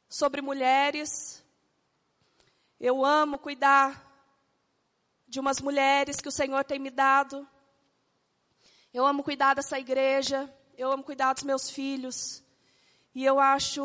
sobre 0.09 0.40
mulheres. 0.40 1.45
Eu 2.79 3.05
amo 3.05 3.38
cuidar 3.38 4.11
de 5.29 5.38
umas 5.38 5.61
mulheres 5.61 6.16
que 6.16 6.29
o 6.29 6.33
Senhor 6.33 6.64
tem 6.64 6.79
me 6.79 6.90
dado. 6.90 7.47
Eu 8.93 9.07
amo 9.07 9.23
cuidar 9.23 9.55
dessa 9.55 9.79
igreja, 9.79 10.53
eu 10.77 10.90
amo 10.90 11.05
cuidar 11.05 11.33
dos 11.33 11.45
meus 11.45 11.71
filhos. 11.71 12.43
E 13.14 13.25
eu 13.25 13.38
acho 13.38 13.83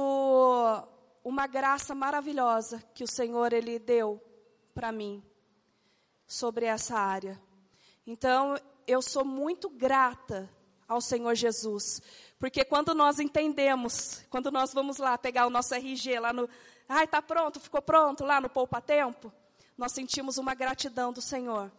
uma 1.24 1.46
graça 1.46 1.94
maravilhosa 1.94 2.82
que 2.94 3.04
o 3.04 3.12
Senhor 3.12 3.54
ele 3.54 3.78
deu 3.78 4.24
para 4.76 4.92
mim 4.92 5.24
sobre 6.28 6.66
essa 6.66 6.96
área. 7.00 7.42
Então, 8.06 8.60
eu 8.86 9.02
sou 9.02 9.24
muito 9.24 9.70
grata 9.70 10.50
ao 10.88 11.00
Senhor 11.02 11.34
Jesus, 11.34 12.02
porque 12.38 12.64
quando 12.64 12.94
nós 12.94 13.18
entendemos, 13.20 14.22
quando 14.30 14.52
nós 14.52 14.74
vamos 14.74 14.98
lá 14.98 15.18
pegar 15.18 15.48
o 15.48 15.50
nosso 15.50 15.74
RG 15.74 16.20
lá 16.20 16.34
no, 16.34 16.48
ai, 16.88 17.08
tá 17.08 17.22
pronto, 17.22 17.60
ficou 17.60 17.82
pronto 17.82 18.24
lá 18.24 18.40
no 18.40 18.50
poupa 18.50 18.82
tempo, 18.82 19.32
nós 19.78 19.94
sentimos 19.94 20.38
uma 20.38 20.54
gratidão 20.54 21.12
do 21.12 21.22
Senhor. 21.22 21.72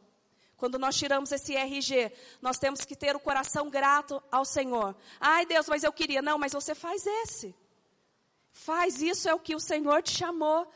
Quando 0.56 0.78
nós 0.78 0.96
tiramos 0.96 1.30
esse 1.30 1.54
RG, 1.54 2.10
nós 2.40 2.58
temos 2.58 2.84
que 2.84 2.96
ter 2.96 3.14
o 3.14 3.20
coração 3.20 3.68
grato 3.68 4.22
ao 4.32 4.44
Senhor. 4.44 4.96
Ai, 5.20 5.44
Deus, 5.44 5.68
mas 5.68 5.84
eu 5.84 5.92
queria. 5.92 6.22
Não, 6.22 6.38
mas 6.38 6.54
você 6.54 6.74
faz 6.74 7.06
esse. 7.06 7.54
Faz 8.52 9.02
isso, 9.02 9.28
é 9.28 9.34
o 9.34 9.38
que 9.38 9.54
o 9.54 9.60
Senhor 9.60 10.02
te 10.02 10.12
chamou. 10.12 10.66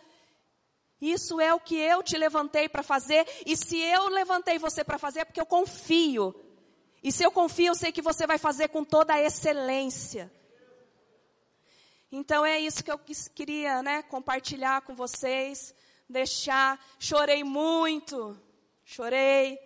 Isso 1.01 1.41
é 1.41 1.55
o 1.55 1.61
que 1.61 1.77
eu 1.77 2.03
te 2.03 2.17
levantei 2.17 2.69
para 2.69 2.83
fazer. 2.83 3.27
E 3.47 3.57
se 3.57 3.79
eu 3.79 4.09
levantei 4.09 4.59
você 4.59 4.85
para 4.85 4.99
fazer, 4.99 5.21
é 5.21 5.25
porque 5.25 5.41
eu 5.41 5.47
confio. 5.47 6.35
E 7.03 7.11
se 7.11 7.25
eu 7.25 7.31
confio, 7.31 7.69
eu 7.69 7.75
sei 7.75 7.91
que 7.91 8.03
você 8.03 8.27
vai 8.27 8.37
fazer 8.37 8.69
com 8.69 8.85
toda 8.85 9.15
a 9.15 9.21
excelência. 9.21 10.31
Então 12.13 12.45
é 12.45 12.59
isso 12.59 12.85
que 12.85 12.91
eu 12.91 13.01
queria 13.35 13.83
né, 13.83 14.03
compartilhar 14.03 14.83
com 14.83 14.95
vocês 14.95 15.75
deixar. 16.11 16.79
Chorei 16.99 17.45
muito, 17.45 18.37
chorei, 18.85 19.59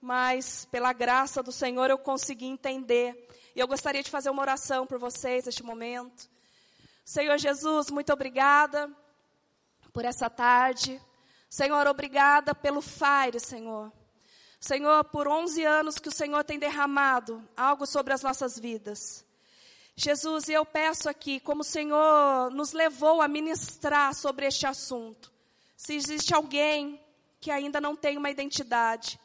mas 0.00 0.64
pela 0.64 0.92
graça 0.92 1.42
do 1.42 1.52
Senhor 1.52 1.90
eu 1.90 1.98
consegui 1.98 2.46
entender. 2.46 3.28
E 3.54 3.60
eu 3.60 3.68
gostaria 3.68 4.02
de 4.02 4.10
fazer 4.10 4.30
uma 4.30 4.42
oração 4.42 4.86
por 4.86 4.98
vocês 4.98 5.44
neste 5.44 5.62
momento. 5.62 6.28
Senhor 7.04 7.36
Jesus, 7.38 7.90
muito 7.90 8.12
obrigada 8.12 8.90
por 9.92 10.04
essa 10.04 10.30
tarde. 10.30 11.00
Senhor, 11.48 11.86
obrigada 11.86 12.54
pelo 12.54 12.80
Fire, 12.80 13.38
Senhor. 13.38 13.92
Senhor, 14.60 15.04
por 15.04 15.26
11 15.26 15.64
anos 15.64 15.98
que 15.98 16.08
o 16.08 16.12
Senhor 16.12 16.44
tem 16.44 16.58
derramado 16.58 17.42
algo 17.56 17.86
sobre 17.86 18.12
as 18.12 18.22
nossas 18.22 18.58
vidas. 18.58 19.24
Jesus, 19.96 20.48
eu 20.48 20.64
peço 20.64 21.08
aqui, 21.08 21.40
como 21.40 21.62
o 21.62 21.64
Senhor 21.64 22.50
nos 22.50 22.72
levou 22.72 23.20
a 23.20 23.28
ministrar 23.28 24.14
sobre 24.14 24.46
este 24.46 24.66
assunto, 24.66 25.32
se 25.76 25.94
existe 25.94 26.34
alguém 26.34 27.00
que 27.40 27.50
ainda 27.50 27.80
não 27.80 27.96
tem 27.96 28.16
uma 28.16 28.30
identidade, 28.30 29.18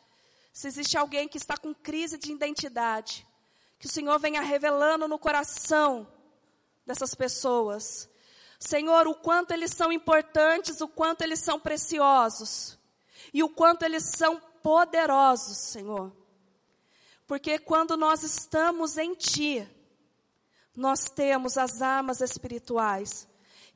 se 0.53 0.67
existe 0.67 0.97
alguém 0.97 1.27
que 1.27 1.37
está 1.37 1.57
com 1.57 1.73
crise 1.73 2.17
de 2.17 2.31
identidade, 2.31 3.27
que 3.77 3.87
o 3.87 3.91
Senhor 3.91 4.17
venha 4.19 4.41
revelando 4.41 5.07
no 5.07 5.19
coração 5.19 6.07
dessas 6.85 7.13
pessoas. 7.13 8.09
Senhor, 8.59 9.07
o 9.07 9.15
quanto 9.15 9.51
eles 9.51 9.71
são 9.71 9.91
importantes, 9.91 10.81
o 10.81 10.87
quanto 10.87 11.21
eles 11.21 11.39
são 11.39 11.59
preciosos 11.59 12.77
e 13.33 13.43
o 13.43 13.49
quanto 13.49 13.83
eles 13.83 14.03
são 14.15 14.41
poderosos, 14.63 15.57
Senhor. 15.57 16.15
Porque 17.27 17.59
quando 17.59 17.97
nós 17.97 18.23
estamos 18.23 18.97
em 18.97 19.13
Ti, 19.13 19.67
nós 20.75 21.05
temos 21.05 21.57
as 21.57 21.81
armas 21.81 22.21
espirituais 22.21 23.27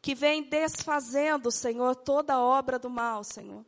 que 0.02 0.16
vem 0.16 0.44
desfazendo, 0.44 1.52
Senhor, 1.52 1.96
toda 1.96 2.34
a 2.34 2.40
obra 2.40 2.80
do 2.80 2.90
mal, 2.90 3.24
Senhor. 3.24 3.66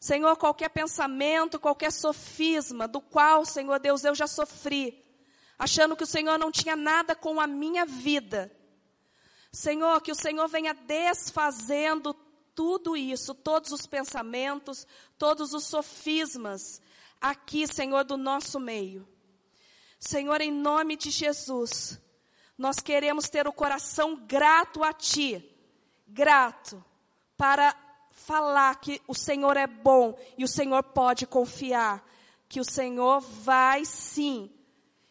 Senhor, 0.00 0.36
qualquer 0.36 0.70
pensamento, 0.70 1.58
qualquer 1.58 1.90
sofisma 1.90 2.86
do 2.86 3.00
qual, 3.00 3.44
Senhor 3.44 3.78
Deus, 3.78 4.04
eu 4.04 4.14
já 4.14 4.26
sofri, 4.26 5.04
achando 5.58 5.96
que 5.96 6.04
o 6.04 6.06
Senhor 6.06 6.38
não 6.38 6.52
tinha 6.52 6.76
nada 6.76 7.14
com 7.14 7.40
a 7.40 7.46
minha 7.46 7.84
vida. 7.84 8.50
Senhor, 9.52 10.00
que 10.00 10.12
o 10.12 10.14
Senhor 10.14 10.46
venha 10.48 10.74
desfazendo 10.74 12.14
tudo 12.54 12.96
isso, 12.96 13.34
todos 13.34 13.72
os 13.72 13.86
pensamentos, 13.86 14.86
todos 15.16 15.54
os 15.54 15.64
sofismas 15.64 16.80
aqui, 17.20 17.66
Senhor, 17.66 18.04
do 18.04 18.16
nosso 18.16 18.58
meio. 18.58 19.08
Senhor, 19.98 20.40
em 20.40 20.52
nome 20.52 20.96
de 20.96 21.10
Jesus, 21.10 22.00
nós 22.56 22.80
queremos 22.80 23.28
ter 23.28 23.46
o 23.46 23.52
coração 23.52 24.16
grato 24.16 24.82
a 24.82 24.92
Ti 24.92 25.44
grato 26.08 26.82
para 27.36 27.76
falar 28.10 28.80
que 28.80 29.00
o 29.06 29.14
Senhor 29.14 29.56
é 29.56 29.66
bom 29.66 30.18
e 30.36 30.44
o 30.44 30.48
Senhor 30.48 30.82
pode 30.82 31.26
confiar, 31.26 32.04
que 32.48 32.60
o 32.60 32.64
Senhor 32.64 33.20
vai 33.20 33.84
sim, 33.84 34.50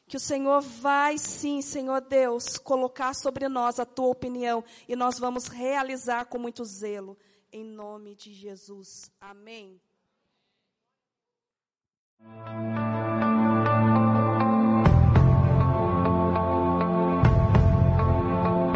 que 0.08 0.16
o 0.16 0.20
Senhor 0.20 0.62
vai 0.62 1.18
sim, 1.18 1.62
Senhor 1.62 2.00
Deus, 2.02 2.58
colocar 2.58 3.14
sobre 3.14 3.50
nós 3.50 3.80
a 3.80 3.86
tua 3.86 4.08
opinião 4.08 4.64
e 4.88 4.96
nós 4.96 5.20
vamos 5.20 5.48
realizar 5.48 6.26
com 6.26 6.40
muito 6.40 6.64
zelo, 6.64 7.18
em 7.52 7.64
nome 7.64 8.16
de 8.16 8.34
Jesus. 8.34 9.12
Amém. 9.20 9.82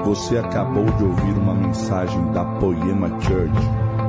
Você 0.04 0.38
acabou 0.38 0.86
de 0.98 1.04
ouvir 1.04 1.38
uma 1.38 1.56
mensagem 1.56 2.32
da 2.34 2.44
Poema 2.60 3.08
Church. 3.22 3.56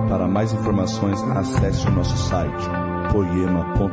Para 0.08 0.26
mais 0.26 0.52
informações, 0.52 1.22
acesse 1.22 1.86
o 1.86 1.92
nosso 1.92 2.16
site 2.16 2.64
poema.com.br. 3.12 3.92